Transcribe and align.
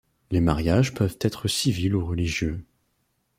Les 0.31 0.41
mariages 0.41 0.95
peuvent 0.95 1.19
être 1.21 1.47
civils 1.47 1.93
ou 1.93 2.03
religieux. 2.03 2.65